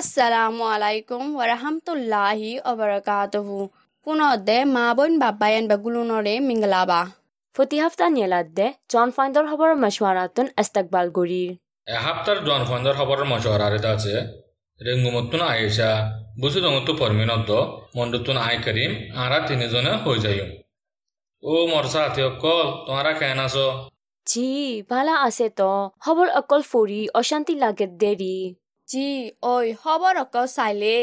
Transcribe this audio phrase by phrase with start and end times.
[0.00, 3.56] আসসালামু আলাইকুম ওরহামতুল্লাহি ওবরাকাতুহু
[4.06, 7.00] পুনদে মা বোন বাবায়ন বাগুলুনরে মিঙ্গলাবা
[7.56, 11.50] ফতি হাফতা নিয়েলাদ্দে জন ফাইন্দর খবর মশওয়ারাতুন ইস্তেকবাল গরির
[11.86, 14.14] এহাপ্তার জন ফাইন্দর খবর মশওয়ারারে আছে।
[14.80, 15.90] রেঙ্গুমতুন আয়েশা
[16.40, 17.50] বুসু দঙতু পরমিনদ্দ
[17.96, 18.92] মন্ডুতুন আই করিম
[19.24, 20.48] আরা তিনিজনে হয়ে যাইম
[21.42, 23.66] ও মরসা হাতে অকল তোমারা কেন আছো
[24.26, 24.48] জি
[24.90, 25.70] ভালা আছে তো।
[26.04, 28.36] খবর অকল ফুরি অশান্তি লাগে দেরি।
[28.90, 29.08] জি,
[29.54, 30.94] ওই খবর অকল চাইলে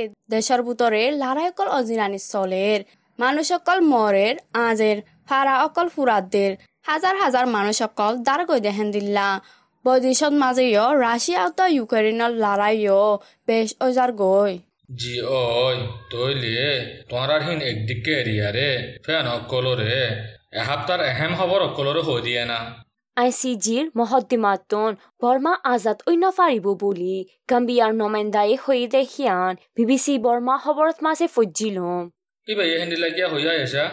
[0.67, 2.79] বুটৰে লাৰাই অকল অজিৰাণী চলেৰ
[3.19, 4.35] মানুষ অকল মরের
[4.67, 4.97] আজের
[5.27, 6.51] ফারা অকল ফুরাদের
[6.89, 9.27] হাজার হাজার মানুষ অকল দার গৈ দেহেন দিল্লা।
[9.85, 13.03] বৈদেশত মাজেও রাশিয়া তো ইউক্রেনের লড়াইও
[13.47, 14.53] বেশ ওজার গৈ।
[14.99, 15.77] জি, ওই
[16.11, 16.69] তৈলে
[17.09, 18.69] তোমারা হিন একদিকে এরিয়ারে
[19.05, 20.01] ফেন অকলরে
[20.61, 22.59] এহাপ্তার এহেম খবর অকলরে হৈ দিয়ে না।
[23.17, 27.15] আইচিজিৰ মহদ্দিমাতন বৰ্মা আজাদ অন্য ফাৰিব বুলি।
[27.49, 31.27] গাম্বিয়াৰ নমেন্দাই হৈ দেখিয়ান বি বি চি বৰ্মা খবৰত মাজে
[33.33, 33.85] হইয়া এসা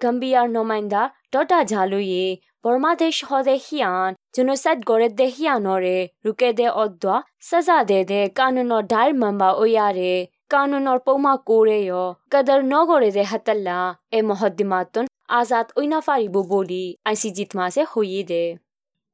[0.00, 2.24] গাম্বিয়াৰ নমেন্দা ডটা ঝালুয়ে
[2.64, 7.14] বৰ্মা দেশ দেখিয়ান জনচাইড গড়ে দেখিয়ানৰে ৰুকে দে অদ্দা
[7.48, 10.14] সাজা দে দে কানুনৰ ডাইৰ মাম্বা অয়াৰে
[10.50, 11.94] কানুনৰ পৌমা কোৰেয়
[12.32, 13.78] কদৰ নগৰে দে হাতল্লা
[14.12, 18.44] এ মহদ্দিমাতন আজাদ অন্য ফাৰিব বুলি আইচিজিত মাজে হৈয়ে দে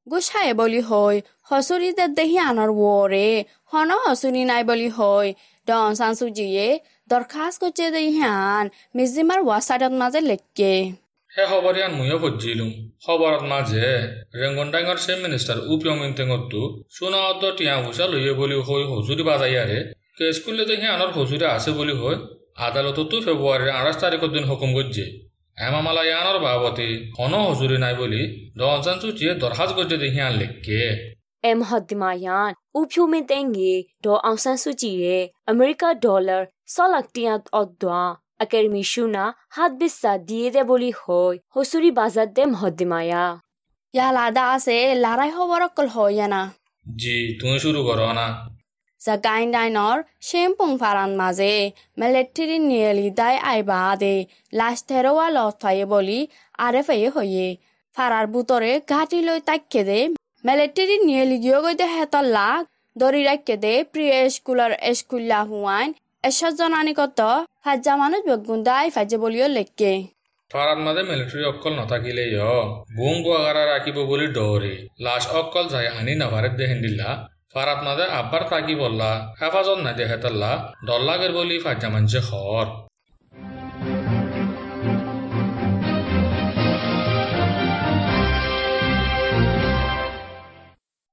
[0.06, 1.16] গুছায়ে বলি হৈ
[1.50, 3.28] হচুৰি দে দেহি আনৰ ৱৰে
[3.72, 5.26] হন হচুৰি নাই বলি হৈ
[5.66, 6.66] ডন চানচুজিয়ে
[7.10, 10.72] দৰখাস্ত করছে দেহিয়ান মিজিমার ওয়াসাইডত মাঝে লেখকে
[11.30, 12.70] হে খবরিয়ান মুইও ফজ্জিলুম
[13.04, 13.86] খবরত মাঝে
[14.34, 16.60] রেঙ্গন ডাঙ্গর সে মিনিস্টার উপিয়মিন তেঙতু
[16.94, 19.78] সোনা অত টিয়া ভুষা লইয়ে বলি হই হজুরি বাজাইয়ারে
[20.16, 22.18] কে স্কুলে দেখি আনার হজুরি আছে বলি হয়
[22.58, 25.04] আদালততো ফেব্রুয়ারির আঠাশ তারিখের দিন হুকুম করছে
[25.62, 26.86] হেমামালা ইয়ানোর বাবতে
[27.16, 28.22] হন হজুরি নাই বলি
[28.58, 30.80] দহজান চুচিয়ে দরখাস্ত করছে দেখি আন লেখকে
[31.44, 33.74] এম হদ্দিমায়ান উপিয়মি তেঙ্গে
[34.04, 38.00] ড আউসান সুচিরে আমেরিকা ডলার সলাকটিয়াত অদ্দা
[38.40, 43.24] একাডেমি শুনা হাত বিস্তা দিয়ে দে বলি হয় হসুরি বাজার দে মহদ্দিমায়া
[43.94, 46.40] ইয়ালাদা আছে লাৰাই খবৰ অকল হয় না
[46.86, 48.26] জি তুমি শুরু করো না
[49.02, 49.96] জাগাইন ডাইনৰ
[50.26, 51.54] চেম্পুং ফাৰান মাজে
[51.98, 54.14] মেলেট্ৰি নিয়েলি দাই আইবা দে
[54.52, 56.18] লাষ্ট থেৰৱা লত ফায়ে বলি
[56.58, 57.46] আৰে ফায়ে হয়ে
[57.94, 60.00] ফাৰাৰ বুটৰে ঘাটি লৈ তাইকে দে
[60.44, 62.60] মেলেট্ৰি নিয়েলি গিয়ে গৈ দে হেতৰ লাগ
[62.96, 65.88] দৰি ৰাখে দে প্ৰিয় স্কুলৰ স্কুল্লা হুৱাইন
[66.24, 67.20] এশত জনানি কত
[67.66, 69.92] হাজ্জা মানুষ বেগুন্দাই ফাজে বলিও লেখকে
[70.50, 72.48] ফারাত মাঝে মিলিটারি অক্কল নথাকিলে ইয়
[72.96, 74.74] বুম গোয়াগারা রাখিব বলি ডরে
[75.04, 77.08] লাশ অক্কল যাই আনি নাভারে দেহেন দিল্লা
[77.56, 80.52] মাঝে আব্বার তাকি বললা হেফাজত না দেখে তাল্লা
[80.86, 82.66] ডল্লাগের বলি ফাজ্জা মানছে খর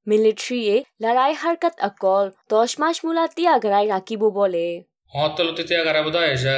[0.07, 4.65] মিলিট্রিয়ে লড়াই হারকাত অকল দশ মাস মূলা তিয়াগৰাই ৰাখিব বলে।
[5.13, 6.57] হতলো তেতিয়া গারা বোধা এসা।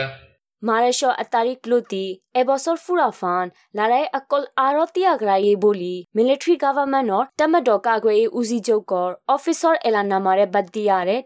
[0.63, 0.99] মাৰেশ
[1.33, 2.05] তাৰিখ লতি
[2.41, 3.45] এবছৰ ফুৰাফান,
[3.77, 10.67] লৰাই অকল আৰু তিয়াগৰায়ে বলি মিলিট্ৰি গভৰ্ণমেণ্টৰ টমেট কাগৱে উজিযোগৰ অফিচৰ এলানামাৰে বাদ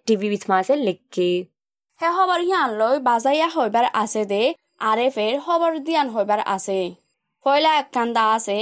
[0.08, 1.30] টিভি মাজে লিখকে
[2.00, 4.44] হে খবৰ সিয়ান লৈ বাজাইয়া হইবার আছে দে
[4.90, 6.80] আরে ফের খবর দিয়ান হইবার আছে।
[7.46, 8.58] পয়লা একখান্দা আছে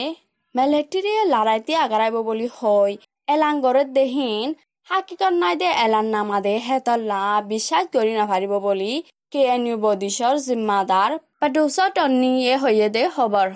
[0.55, 2.93] মেলেট্রিয়ে লড়াইতে আগারাইব বলি হয়
[3.33, 4.47] এলান গড়ত দেহিন
[4.87, 8.91] হাকিকত নাই দে এলান নামা দে, হেতল্লা, বিশ্বাস করি নাপারিব বলি
[9.33, 13.47] কেএনইউ বডিশৰ জিম্মাদাৰ পেডোছ টনিয়ে হৈয়ে দে খবৰ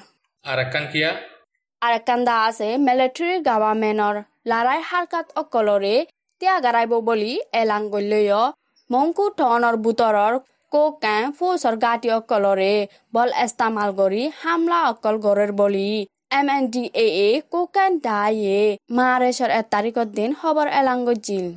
[1.81, 4.15] আৰাকান দা আছে মিলিটেৰী গাভাৰমেণ্টৰ
[4.47, 5.95] লাৰাই হাৰকাত অকলৰে
[6.41, 8.41] ত্যাগাৰাইব বুলি এলান গল্লৈয়
[8.89, 10.39] মংকু টনৰ বুটৰৰ
[10.71, 12.73] কোকেন ফৌজৰ গাঁতি অকলৰে
[13.13, 15.87] বল এস্তামাল কৰি হামলা অকল গড়ৰ বলি
[16.33, 18.59] M N D A cocaine দায়ে
[18.95, 21.47] মাৰেশ্বৰ এক তাৰিখৰ দিন খবৰ এলাংগজিল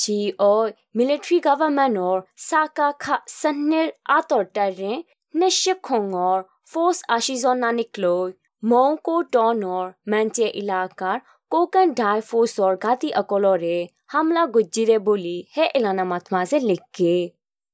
[0.00, 0.52] জি ঐ
[0.96, 4.92] মিলিট্ৰি গভৰ্ণমেণ্টৰ চাকা খা সন্নিৰ আঁতৰ তাৰে
[5.34, 6.38] নিশ্চয় খঙৰ
[6.70, 8.28] ফৌজ আশীজন নানিক লৈ
[8.62, 11.18] মৌকো টনৰ মেণ্টে ইলাকাৰ
[11.52, 13.76] কোকান ডাই ফৌজৰ গাঁতি অকলৰে
[14.10, 17.14] হামলা গজ্জিৰে বুলি হে এলানামাত মাজে লিখকে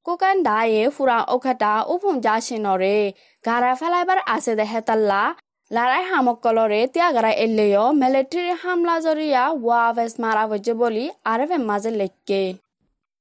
[0.05, 2.95] কোকান ডায়ে ফুৰা অখাটা উপুম যাচিনৰে
[3.45, 5.21] গাৰা ফেলাইবাৰ আছে দে হেতাল্লা
[5.71, 12.41] লড়াই হামকলরে ত্যাগারা এলেও মিলিটারি হামলা জরিয়া ওয়াভেস মারা হয়েছে বলি আরফে মাঝে লেখকে।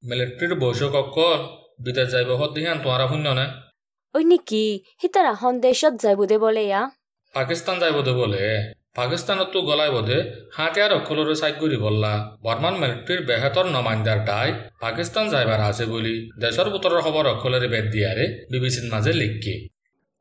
[0.03, 1.41] মিলিটারির বৈশক অক্কল
[1.81, 3.47] বিদেশ যাইব হত দিহান তোমারা শূন্য নে?
[4.15, 4.65] ঐ নেকি
[5.01, 6.83] সিতাৰা সন্দেশত যাই বোধে বোলে ইয়া।
[7.35, 8.43] পাকিস্তান যাইব দে বলে।
[8.97, 10.19] পাকিস্তানতো গলাই বোধে
[10.53, 12.13] হাতিয়ার অক্ষলরে সাইড করি বললা।
[12.43, 14.49] বর্মান মিলিটারির বেহেতর নমাইন্দার ডাই
[14.81, 19.55] পাকিস্তান যাইবার আছে বলি দেশের বুতরের খবর অক্ষলের বেদ দিয়ারে বিবিসির মাঝে লিখকে।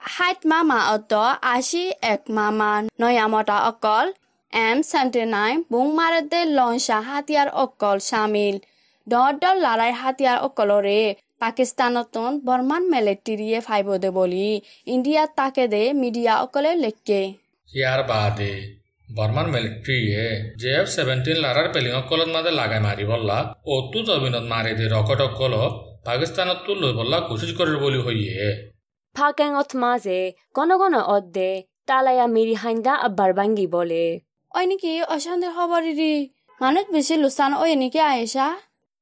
[0.02, 0.42] হাইট
[0.96, 1.14] অত
[1.56, 1.84] আশি
[2.14, 2.72] এক মামা
[3.02, 4.08] নয়ামতা অকল।
[4.54, 8.56] এম সেভেন্টি নাইন বুং মারে দে লঞ্চা হাতিয়ার অকল সামিল।
[9.08, 11.02] দৰ লৰাই হাতিয়াৰ অকলৰে
[11.44, 14.50] পাকিস্তানতন বৰ্মান মেলেট্ৰিয়ে ফাইবদে বুলি।
[14.94, 17.22] ইণ্ডিয়াত তাকে দে মিডিয়া অকলে লেখকে।
[17.70, 18.54] ইয়াৰ বাদে
[19.10, 20.24] বৰ্মান মিলিট্ৰীয়ে
[20.62, 23.38] জে এফ ছেভেণ্টিন লাৰাৰ পেলিঙসকলত মাজে লাগাই মাৰি বল্লা।
[23.76, 25.72] অতু জমিনত মাৰি দি ৰকেটসকলক
[26.08, 28.00] পাকিস্তানতো লৈ বল্লা কোচিছ কৰে বুলি
[29.16, 30.20] হৈয়ে ফাকেঙত মাঝে
[30.56, 31.50] গণ গণ অদ্দে
[31.88, 34.06] তালায়া মিৰি হাইন্দা আব্বাৰ বাঙ্গি বলে
[34.52, 36.14] ঐ নেকি অশান্তিৰ খবৰ দিদি
[36.62, 38.48] মানুহ বেছি লোচান ঐ এনেকে আহিছা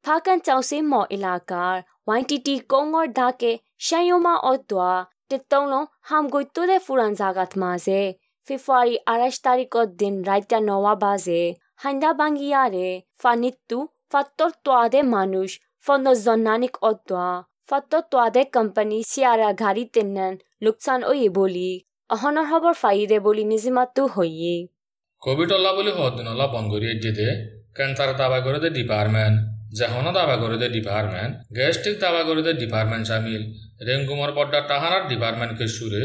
[0.05, 1.75] ফাকেন চাউচি ম ইলাকাৰ
[2.07, 3.51] ৱাইটিটি কঙৰ ডাকে
[3.85, 4.93] শ্যায়মা অদ্দোৱা
[5.29, 5.79] তেতৌনো
[6.09, 8.01] হামগৈতোদে ফুৰান জাগাত মাঝে
[8.47, 11.41] ফেব্ৰুৱাৰী আঠাইছ তাৰিখত দিন ৰাইতা নৱা বাজে
[11.81, 12.87] হাইন্দা বাঙ্গিয়াৰে
[13.21, 13.77] ফানিত্তু
[14.11, 15.49] ফাত্তৰ তোৱাদে মানুষ
[15.85, 17.31] ফন্দজন নানিক অদ্দোৱা
[17.71, 20.33] তোৱাদে কোম্পানী চিয়াৰা ঘাৰি তেন্নেন
[20.65, 21.69] লোকচান ঐয়ে বলি।
[22.09, 24.55] অহনৰ খবৰ ফাইদে বলি নিজিমাতো হৈয়ে।
[25.23, 27.29] কোভিড অল্লা বুলি হদিন অল্লা বন্ধ কৰি দিয়ে
[27.77, 29.35] কেঞ্চাৰ দাবা করে দে ডিপার্টমেন্ট
[29.77, 33.43] যেহনো দাবা করে দে ডিপার্টমেন্ট গ্যাস্ট্রিক দাবা করে দে ডিপার্টমেন্ট সামিল
[33.87, 36.03] রেঙ্গুমর পড্ডা টাহানার ডিপার্টমেন্টকে সুরে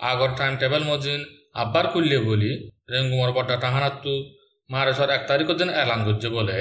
[0.00, 1.20] আগর টাইম টেবল মজিন
[1.62, 2.52] আব্বার খুললে বলি
[2.92, 4.14] রেঙ্গুমর পড্ডা টাহানার তু
[4.70, 6.56] মারেছর এক তারিখের দিন এলান করছে বলে।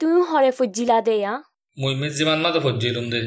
[0.00, 1.32] তুই হরে ফুজিলা দেয়া
[1.76, 3.22] মুই মিস যিমান মাঝে ফজ্জিলুম দে।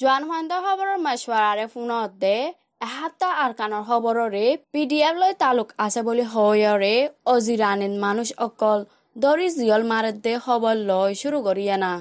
[0.00, 2.36] জোৱান সন্দ খবৰৰ মাছৱাৰাৰে ফোনত দে
[2.84, 6.92] এসপ্তাহ খবৰৰে পি ডি এফ লৈ তালুক আছে বুলি হয়ৰে
[7.32, 8.86] অজিৰানিন মানুহ অকল
[9.16, 11.92] দৰি জিয়ল মাৰে দে খবৰ লৈ শুৰু কৰি আনা।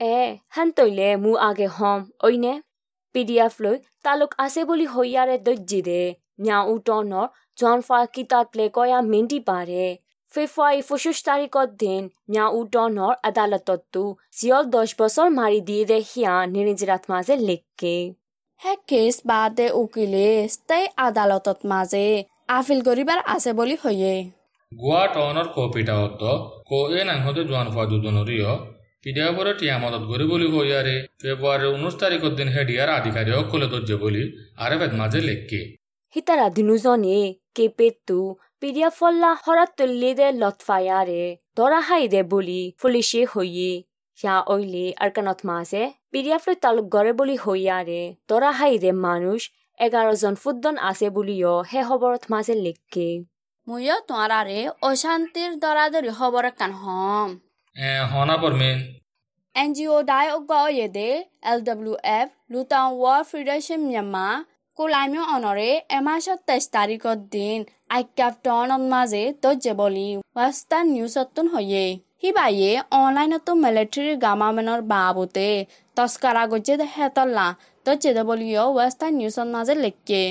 [0.00, 0.18] এ
[0.56, 2.52] হান তৈলে মু আগে হম ঐনে
[3.14, 6.00] পিডিএফ লৈ তালুক আছে বুলি হইয়াৰে দজ্জি দে।
[6.44, 7.26] ন্যা উটনৰ
[7.58, 9.86] জন ফা কিতাপ লে কয়া মেন্টি পাৰে।
[10.36, 12.02] ফেব্ৰুৱাৰী পঁচিছ তাৰিখত দিন
[12.32, 14.02] ন্যা উটনৰ আদালততো
[14.38, 17.96] জিয়ল দহ বছৰ মাৰি দিয়ে দে সিয়া নিৰিজিৰাত মাজে লেখকে।
[18.60, 22.06] হে কেছ বাদে উকিলে স্থায়ী আদালতত মাজে
[22.56, 24.14] আপিল কৰিবাৰ আছে বুলি হয়ে
[24.72, 26.22] গোৱা টাউনৰ কপিটা অত
[26.68, 28.52] কো এ নাংহতে জোৱান ফা দুজনরিও
[29.02, 34.22] পিডিয়াপরে টিয়া মদত করে বলি হইয়ারে ফেব্রুয়ারির উনিশ তারিখের দিন হেডিয়ার আধিকারিক খুলে দরজে বলি
[34.64, 35.60] আরে বেদ মাঝে লেখকে।
[36.14, 37.18] হিতাৰা দিনুজনে
[37.56, 38.18] কেপেতু
[38.62, 41.22] পিডিয়া ফল্লা হৰাত তুল্লি দে লটফায়াৰে
[41.56, 43.72] দৰা হাই দে বুলি ফুলিছে হৈয়ে
[44.18, 49.40] ইয়া ঐলে আৰকানত মাছে পিডিয়া ফ্লৈ তালুক গৰে বুলি হৈয়াৰে দৰা হাই দে মানুষ
[49.80, 53.08] এঘাৰজন ফুটদন আছে বুলিও হে খবৰত মাজে লেখকে
[53.66, 57.38] ময়ো তোমাৰে অশান্তিৰ দৰাদৰি খবৰ কান হম
[57.76, 58.78] এ হনা পরমিন
[59.54, 61.08] এন জি অ' দাই অগ্গয়ে দে
[61.46, 64.34] এল ডব্লিউ এফ লুটাং ৱৰ্ল্ড ফেডাৰেশ্যন ম্যানমাৰ
[64.78, 65.68] কোলাইমিও অনৰে
[65.98, 67.58] এমাহত তেইছ তাৰিখৰ দিন
[67.96, 70.08] আজ্ঞাপনৰ মাজে তজ্জে বুলি
[70.38, 71.84] ৱেষ্টাৰ্ণ নিউজতোন হয়ে
[72.20, 75.48] সিবায়ে অনলাইনতো মিলিটাৰী গামামেনৰ বাবুতে
[75.96, 77.46] তস্কাৰা গজ্জে হেতল্লা
[77.86, 80.22] তজ্জে বুলিও ৱেষ্টাৰ্ণ নিউজৰ মাজে লেখকে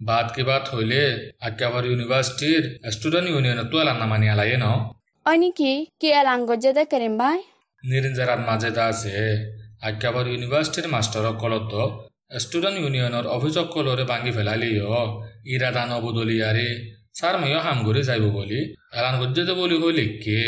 [0.00, 1.02] বাদ কি বাত হইলে
[1.46, 2.62] আজ্ঞাবার ইউনিভার্সিটির
[2.94, 4.66] স্টুডেন্ট ইউনিয়ন তো এলান নামানি আলাইয়ে ন?
[5.26, 5.72] অই নেকি?
[6.00, 7.38] কি এলাং গজ্জে দে কেরিম ভাই?
[7.82, 9.12] নিরিঞ্জারাত মাঝে দা আছে।
[9.88, 11.72] আজ্ঞাবার ইউনিভার্সিটির মাস্টার কলত
[12.30, 15.02] স্টুডেন্ট ইউনিয়নের অভিযোগ কলরে ভাঙি ফেলালিও
[15.54, 16.68] ইরাদা নবদলিয়ারে
[17.18, 18.60] স্যার ময়ো হাম ঘুরে যাইব বলি
[18.98, 20.40] এলান গজ্জে দে বলি হইলে কে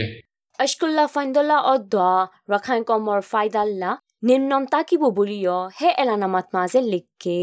[0.59, 2.11] আশকুল্লা ফাইন্দলা অদ্দা
[2.53, 3.91] ৰখাইন কমৰ ফাইদাল্লা
[4.29, 7.39] নিম্নম তাকিব বুলিও হে এলানামাত মাজে লিখকে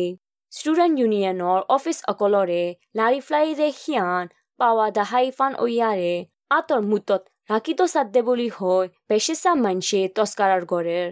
[0.51, 2.63] ষ্টুডেণ্ট ইউনিয়নৰ অফিচ অকলৰে
[2.97, 3.45] লাৰি ফ্লাই
[3.81, 4.23] সিয়ান
[4.59, 6.13] পাৱা দাহাই ফান ঐয়াৰে
[6.57, 11.09] আঁতৰ মুতত ৰাখিতো চাদ্দে বুলি হৈ বেছিচা মানছে তস্কাৰৰ গড়েৰ।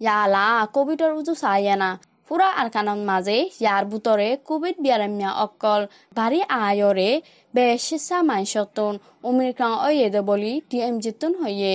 [0.00, 1.90] ইয়ালা কোভিডৰ উজু চাইয়ানা
[2.28, 5.82] পুৰা আৰকানৰ মাজে ইয়াৰ বুটৰে কোভিড বিয়াৰাম্যা অকল
[6.16, 7.10] বাৰী আয়ৰে
[7.54, 8.94] বেছিচা মাইছতোন
[9.28, 11.74] উমিৰকাং অয়েদে বুলি ডি এম জিতোন হয়ে।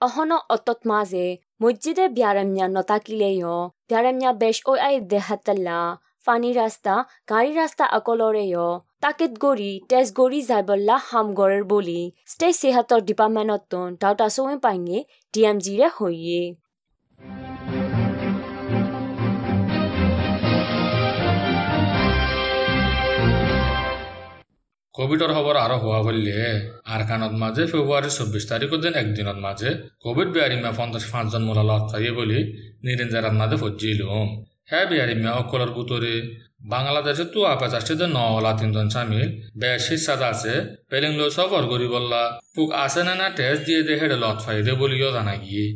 [0.00, 1.26] অহন অতত মাজে
[1.62, 3.56] মসজিদে ব্যারাম্যা নতাকিলেও
[3.90, 5.78] ব্যারাম্যা বেশ ওই আই দেহাতাল্লা
[6.26, 6.94] ফানি রাস্তা
[7.30, 8.68] গাড়ী ৰাস্তা অকলৰেও
[9.04, 12.00] তাকেত গৰি, তেজ গৰি যাইবল্লা হাম গড়েৰ বুলি।
[12.32, 14.98] ষ্টেট সেহাতৰ ডিপাৰ্টমেণ্টত ডাউটা চৌৱে পাইঙে
[15.34, 15.56] ডি এম
[25.00, 26.40] হৈয়ে কোভিডৰ খবৰ আৰু হোৱা বুলিলে
[26.94, 29.70] আৰকানত মাজে ফেব্ৰুৱাৰীৰ চৌব্বিছ তাৰিখৰ দিন একদিনত মাজে
[30.04, 32.38] কোভিড বিহাৰীমা পঞ্চাছ পাঁচজন মূলা লগ থাকে বুলি
[32.86, 34.28] নিৰিঞ্জাৰাত মাজে ফজিলুম
[34.70, 36.14] হে বিহাৰীমা অকলৰ বুটৰে
[36.74, 39.28] বাংলাদেশে তো পঁচাশটিতে ন হলা তিনজন সামিল
[39.60, 40.54] বেশ হিসাদ আছে
[40.90, 42.22] পেলিংলো সফর করি বললা
[42.54, 45.66] পুক আছে না না টেস্ট দিয়ে দে হেডে লত ফাইদে বলিও জানা গিয়ে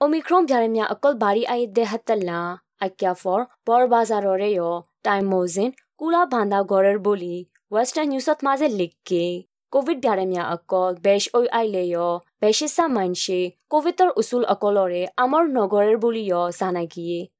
[0.00, 2.38] অমিক্ৰম ব্যাৰাম্যা অকল বাৰী আই দেহাতাল্লা
[2.86, 4.70] আক্যাফৰ বৰ বাজাৰৰেও
[5.06, 7.36] টাইম মৌজিন কুলা বান্ধা গড়েৰ বুলি।
[7.70, 13.96] Western New South Wales Lake COVID Garamia Akol Besh Oi aile Aileyo Beshisa Manshi COVID
[13.96, 17.30] tor Usul Akolore Amar Nogore Bulio Sanagi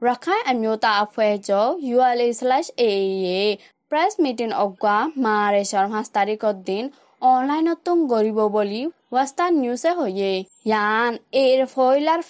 [0.00, 8.50] Rakhai Anyota Afwejo ULA/AA Press Meeting of Ogwa Mare Sharma Tariko Din online tung goribo
[8.50, 10.32] boli wasta news e hoye
[10.64, 11.12] yan ইয়ান
[11.42, 12.20] এৰ ফইলাৰ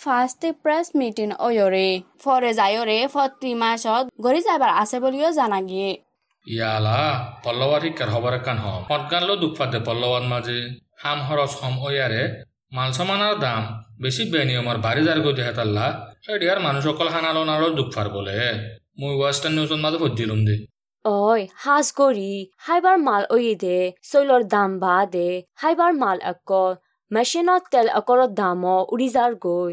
[0.62, 1.88] press meeting oyore অয়ৰে
[2.24, 5.90] ফৰে যায়ৰে ফৰ ত্ৰিমাছত গঢ়ি যাবাৰ আছে বুলিও জানাগিয়ে
[6.46, 6.98] ইয়ালা
[7.44, 10.58] পল্লৱাৰ শিক্ষাৰ খবৰ একান হম। সৎগানলো দুখ পাতে পল্লৱাৰ মাজে।
[11.02, 12.22] হাম খৰচ হম অয়াৰে
[12.76, 13.62] মাল সামানৰ দাম
[14.02, 15.86] বেছি বেনিয়মৰ বাঢ়ি যাৰ গতি হেতাল্লা
[16.34, 18.38] এডিয়াৰ মানুহসকল হানালন আৰু দুখ পাৰ বোলে।
[19.00, 20.56] মই ৱেষ্টাৰ্ণ নিউজৰ মাজে ভজিলুম দে।
[21.04, 22.34] Oi, has gori,
[22.66, 23.24] মাল mal
[23.64, 23.78] দে
[24.10, 25.28] soilor দাম বা দে।
[25.62, 26.64] haibar মাল akko,
[27.10, 29.72] মেচিনত তেল অকৰত দামো উৰিজাৰ গৈ।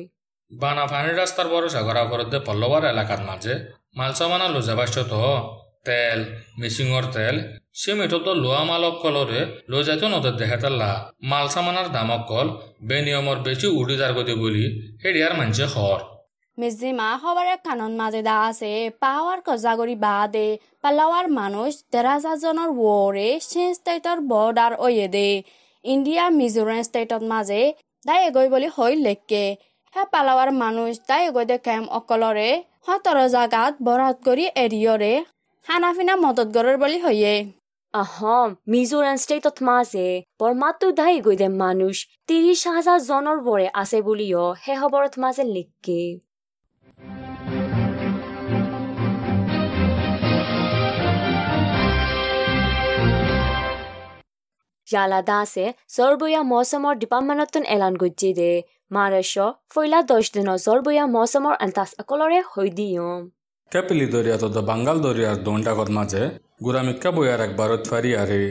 [0.52, 3.54] বানা পানির রাস্তার ভরসা করা দে পল্লবার এলাকার মাঝে
[3.98, 5.22] মাল সামানা লো যাবাস তো
[5.86, 6.20] তেল
[6.60, 7.36] মিসিংর তেল
[7.82, 10.92] সে মেঠত লোয়া মাল অকলরে লো যাইতো নদর দেখাতাল্লা
[11.30, 12.48] মাল সামানার দাম অকল
[12.90, 14.66] বেনিয়মর বেশি উড়ি যার গতি বলি
[15.04, 16.00] হেডিয়ার মানছে খর
[16.58, 18.72] মিজিমা খবৰে কাণত মাজে দা আছে,
[19.04, 20.48] পাৱাৰ কজাগৰি বাদে,
[20.84, 25.30] পালাৱাৰ মানুষ দেড় জনৰ ৱৰে চেঞ্জ ষ্টেটৰ বৰ্ডাৰ অয়ে দে
[25.86, 27.62] ইণ্ডিয়া, মিজোৰাম ষ্টেটত মাজে
[28.08, 29.44] দাই এগৈ বুলি হৈ লেখকে।
[29.96, 32.50] হে পালাৱাৰ মানুষ দাই এগৈ দে কেম অকলৰে
[32.86, 35.14] সতৰ জাগাত বৰাত কৰি এৰিয়ৰে।
[35.68, 37.34] খানা পিনা মদত গৰৰ বুলি হয়ে
[37.94, 40.08] আহম মিজোৰাম ষ্টেটত মাজে
[40.40, 41.96] বৰমাতো দাই গৈ দে মানুষ
[42.28, 46.02] ত্ৰিশ হাজাৰ জনৰ বৰে আছে বুলিও সেই খবৰত মাজে লিখকে
[54.88, 55.66] ইয়ালা দাসে
[55.96, 58.52] জৰবয়া মৌচুমৰ ডিপাৰ্টমেণ্টত এলান গজ্জি দে।
[58.96, 63.22] মহাৰাষ্ট্ৰ ফৈলা দহ দিনৰ জৰবয়া মৌচুমৰ আন্তাজ অকলৰে হৈ দিয়ম।
[63.72, 66.22] কেপিলি দরিয়াত বাঙ্গাল দরিয়ার দোনটাকত মাঝে
[66.66, 68.42] গুরামিক্কা বইয়ার একবারত ফারি আরে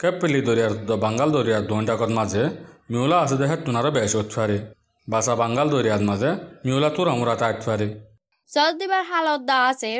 [0.00, 2.42] কেপিলি দরিয়ার বাঙ্গাল দরিয়ার দোনটাকত মাঝে
[2.90, 4.58] মিউলা আছে দেখে তুনারও বেশ ফারে
[5.08, 6.30] বাসা বাঙ্গাল দরিয়ার মাঝে
[6.66, 7.86] মিউলা তোর আমরা তাইত ফারে
[8.48, 9.90] জলদিবাৰ হালত দা আছে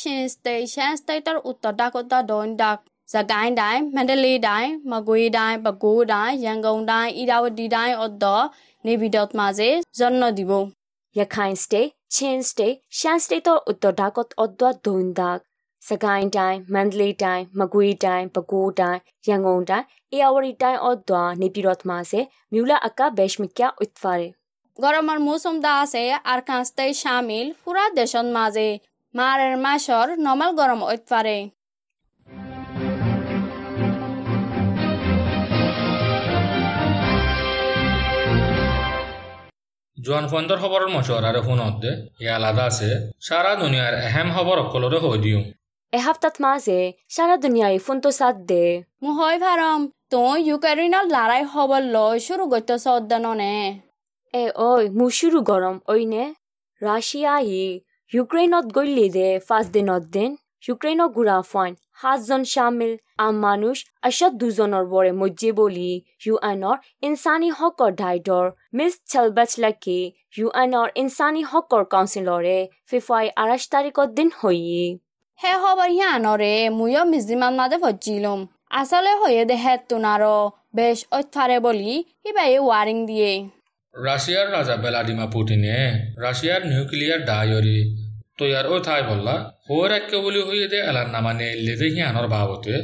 [0.00, 5.92] চিন ষ্টেট চেন ষ্টেটৰ উত্তৰ ডাকতা দৈন ডাক জাগাইন ডাই মেডেলি ডাই মাগুই ডাই বাগু
[6.12, 8.24] ডাই য়াংগং ডাই ইৰাৱতী ডাই অদ্দ
[8.84, 10.52] নিবিদত মাজে জন্ম দিব।
[11.15, 15.39] Rakhine State, Chin State, Shan State တို့ဥတ္တဒါကတ်အဒွတ်ဒွန်ဒတ်
[15.87, 22.19] စကိုင်းတိုင်းမန္တလေးတိုင်းမကွေးတိုင်းပဲခူးတိုင်းရန်ကုန်တိုင်းအေရဝတီတိုင်းအဒွာနေပြည်တော်မှာစေ
[22.53, 24.29] မြူလာအကဘက်ရှ်မီကျဥတ်ဖာရီ
[24.83, 26.03] গৰমৰ মৌচুম দা আছে
[26.33, 28.69] আৰকান ষ্টেট চামিল ফুৰা দেশত মাজে
[29.15, 31.37] মাৰৰ মাছৰ নৰ্মেল গৰম ঐতফাৰে
[40.06, 41.90] জোৱান ফন্দৰ খবৰৰ মচৰ আৰু শুনত দে
[42.22, 42.88] ইয়া আলাদা আছে।
[43.28, 45.40] সারা দুনিয়ার এহেম খবর অকলরে হৈ দিওঁ।
[45.92, 46.78] এসপ্তাহত মাঝে
[47.14, 48.64] সারা দুনিয়ায় ফোনটো সাথ দে।
[49.04, 49.80] মই ভাৰম
[50.14, 53.54] তই ইউক্ৰেইনৰ লৰাই খবৰ লৈ শুৰু গত্য চদ্দাননে
[54.34, 56.24] এ ঐ মোৰ শুৰু গৰম ঐনে
[56.82, 57.44] ৰাছিয়াই
[58.12, 60.30] ইউক্ৰেইনত গ'লি দে ফাৰ্ষ্ট দিনত দিন।
[60.68, 62.92] ইউক্ৰেইনৰ গুড়া ফাইন সাতজন চামিল
[63.24, 63.76] আম মানুষ
[64.08, 65.90] আশত দুজনৰ বৰে মজ্জে বুলি
[66.24, 66.76] ইউ এনৰ
[67.06, 69.98] ইনচানী হকৰ ডাইডৰ মিছ চেলবেচ লাকি
[70.36, 72.58] ইউ এনৰ ইনচানী হকৰ কাউন্সিলৰে
[72.88, 74.84] ফিফাই আঠাইছ তাৰিখৰ দিন হৈয়ে
[75.40, 78.40] সেই খবৰ সিয়ানৰে ময়ো মিজিমান মাজে ভজিলুম
[78.80, 80.22] আচলে হৈয়ে দেহে তোনাৰ
[80.76, 83.32] বেছ ঐতফাৰে বুলি কিবাই ৱাৰিং দিয়ে।
[83.94, 85.76] রাশিয়ার রাজা ভ্লাদিমা পুটিনে
[86.24, 87.78] রাশিয়ার নিউক্লিয়ার ডায়রি
[88.38, 89.34] তৈয়ার ও থাই বললা
[89.66, 92.74] হোর একে বলি হইয়ে দে এলার নামা নেইলে দে হিয়ানোর বাবতে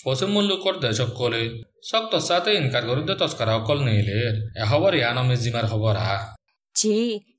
[0.00, 1.42] ফসে মুল্লুকর দেশক কলে।
[1.84, 4.18] সক তসাতে ইনকার করে দে তস্কারা অকল নেইলে
[4.54, 6.14] এ খবর ইয়ানো মেজিমার খবর আ
[6.76, 6.96] জি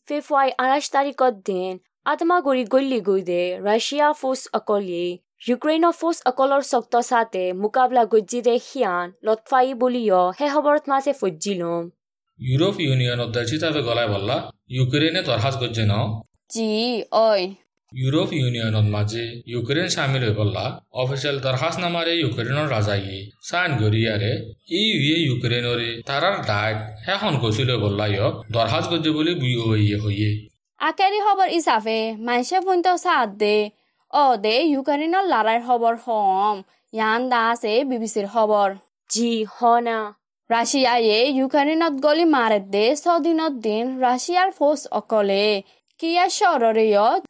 [0.07, 1.73] ফিফাই আঠাইছ তাৰিখৰ দিন
[2.05, 5.05] আত্মাগুৰি গল্লি গৈ দে ৰাছিয়া ফৌজ অকলে
[5.47, 11.83] ইউক্ৰেইনৰ ফৌজ অকলৰ চক্ত চাতে মোকাবিলা গজ্জি দে সিয়ান লটফাই বুলিও সেই খবৰত মাজে ফজিলম
[12.39, 14.35] ইউরোপ ইউনিয়নত দেশ হিসাবে গলায় বললা
[14.69, 15.93] ইউক্রেনে দরখাস্ত করছে ন?
[16.51, 16.69] জি
[17.19, 17.27] ঐ
[18.01, 20.65] ইউরোপ ইউনিয়নত মাঝে ইউক্রেন সামিল হয়ে বললা
[21.01, 23.17] অফিসিয়াল দরখাস্ত নামারে ইউক্রেনের রাজাইয়ে
[23.49, 24.31] সাইন গরিয়ারে
[24.79, 26.79] ই ইয়ে ইউক্রেনরে তারার ডাইট
[27.15, 30.31] এখন গছিল বললা ইয়ক দরখাস্ত করছে বলে বুই হইয়ে হইয়ে
[30.79, 33.57] আকেৰি খবৰ হিচাপে মাইছে ফোনটো চাত দে।
[34.13, 36.55] অ দে ইউক্ৰেইনৰ লৰাই খবৰ হম।
[36.93, 38.69] ইয়ান দা আছে বিবিচিৰ খবৰ।
[39.09, 39.99] জি হনা
[40.49, 45.47] ৰাছিয়ায়ে ইউক্ৰেইনত গলি মাৰে দে ছদিনত দিন ৰাছিয়াৰ ফৌজ অকলে।
[45.99, 46.85] কিয়া চহৰৰে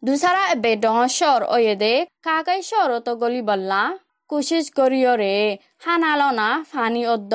[0.08, 1.94] দুচাৰা বেদন চহৰ অয়ে দে।
[2.28, 3.82] কাকাই চহৰতো গলি বল্লা।
[4.30, 5.36] কোচিছ কৰিয়ৰে
[5.86, 7.34] হানালনা ফানি অদ্দ।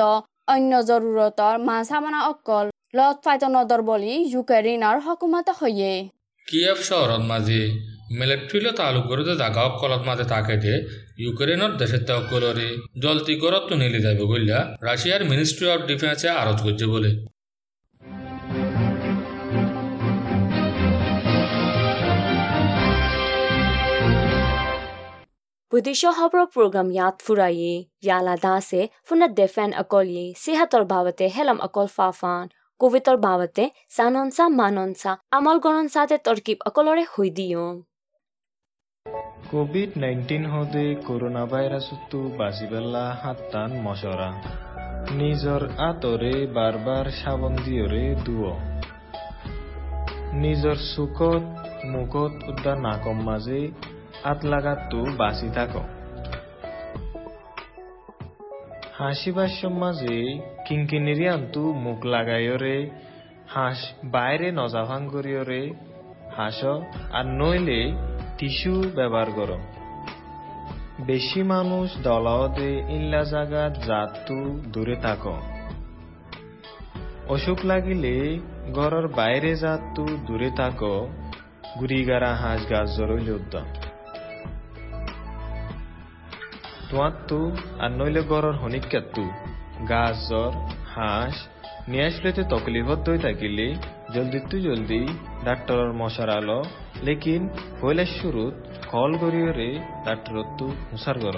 [0.53, 2.65] অন্য জৰুৰতৰ মাছামানা অকল।
[2.97, 5.93] লত ফাইত নদৰ বুলি ইউক্ৰেইনৰ হকুমত হয়ে।
[6.47, 7.61] কিয়েভ শহরত মাঝে
[8.19, 10.73] মিলিটারিলে তালুক করে জাগা অকলত মাঝে তাকে দে।
[11.23, 12.69] ইউক্রেনের দেশের তকলরে
[13.03, 14.57] জলতি গরত তো নিলে যাবে বললা
[14.87, 17.11] রাশিয়ার মিনিস্ট্রি অফ ডিফেন্সে আরজ করছে বলে।
[25.71, 27.73] ভূতেশ্ব হাবৰ প্ৰগ্ৰাম ইয়াত ফুৰায়ে
[28.07, 32.49] য়ালা দাসে ফোনত দেফেন অকলিয়ে চেহাতৰ বাবতে হেলম অকল ফাফান
[32.81, 37.69] কোভিডৰ বাবতে চানঞ্চা মানঞ্চা আমল গণঞ্চাতে তৰ্কিব অকলৰে হৈ দিওঁ।
[39.51, 44.29] কোভিড নাইনটিন হতে কৰোণা ভাইৰাছতো বাচিবেলা হাতান মচৰা।
[45.19, 48.45] নিজৰ আঁতৰে বাৰ বাৰ চাবন দিয়ৰে দুৱ।
[50.43, 51.43] নিজৰ চুকত
[51.93, 53.61] মুখত উদ্যান নাকম মাজে
[55.17, 55.69] বাচি থাক।
[58.93, 62.89] হাসিবার মাঝে কিঙ্কিনিরি আন্তু মুখ লাগাইয়রে
[63.47, 65.73] হাঁস বাইরে নজাভাং করিয়রে
[66.37, 66.63] হাঁস,
[67.11, 67.91] আর নইলে
[68.37, 69.59] টিস্যু ব্যবহার করো।
[71.01, 75.27] বেশি মানুষ দলাওদে ইল্লা জাগাত জাতু দূরে থাক।
[77.29, 78.39] অসুখ লাগিলে
[78.73, 80.83] ঘরের বাইরে জাতু দূরে থাক।
[81.79, 83.80] গুড়িগারা হাঁস গাছ জরইল উদ্যম।
[86.91, 87.39] তোয়াত্তু,
[87.79, 89.23] আর নইলে ঘরের হনিকাত্তু
[89.89, 90.51] গাছ জ্বর
[90.95, 91.35] হাঁস,
[91.87, 93.67] নিয়ে আসলেতে তকলিফত দই থাকিলে।
[94.13, 95.01] জলদি তু জলদি
[95.45, 96.59] ডাক্তরের মশারালো
[97.03, 97.49] লেকিন
[97.83, 98.53] হইলে শুরুত
[98.91, 99.69] কল করিয়রে
[100.05, 101.35] ডাক্তরত্তু হুসার গর।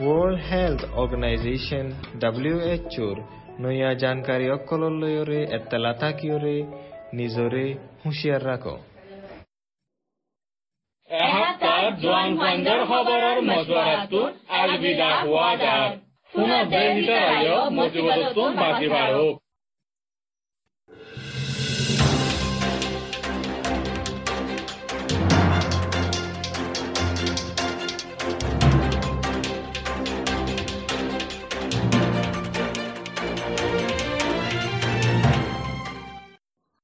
[0.00, 1.86] ওয়ার্ল্ড হেলথ অর্গানাইজেশন
[2.20, 3.16] ডাব্লিউএচওর
[3.60, 6.56] নয়া জানকারী অকলর লয়রে এত্তালা থাকিয়রে
[7.14, 7.64] নিজরে
[8.02, 8.76] হুঁশিয়ার রাখো।
[18.88, 19.41] বাঢ়ক